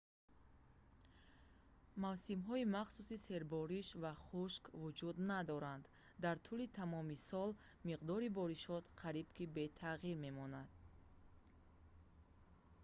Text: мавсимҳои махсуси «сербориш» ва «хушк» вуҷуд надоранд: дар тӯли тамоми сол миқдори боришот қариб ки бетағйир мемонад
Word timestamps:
мавсимҳои 2.03 2.69
махсуси 2.77 3.17
«сербориш» 3.27 3.87
ва 4.03 4.13
«хушк» 4.25 4.63
вуҷуд 4.81 5.15
надоранд: 5.31 5.85
дар 6.23 6.35
тӯли 6.45 6.65
тамоми 6.79 7.17
сол 7.29 7.49
миқдори 7.87 8.29
боришот 8.39 8.83
қариб 9.01 9.27
ки 9.37 9.43
бетағйир 9.57 10.17
мемонад 10.25 10.69